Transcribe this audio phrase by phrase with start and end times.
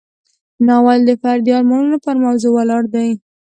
[0.67, 3.09] ناول د فردي ارمانونو پر موضوع ولاړ دی.